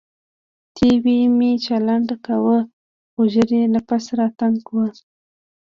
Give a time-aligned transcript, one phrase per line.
[0.75, 2.59] ټي وي مې چالاناوه
[3.11, 4.87] خو ژر يې نفس راتنګاوه.